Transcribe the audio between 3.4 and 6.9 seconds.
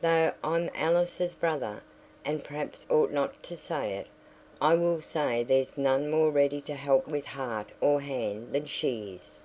to say it, I will say there's none more ready to